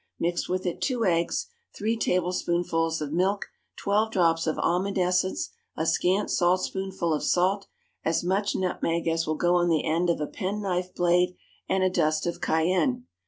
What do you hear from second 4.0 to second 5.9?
drops of almond essence, a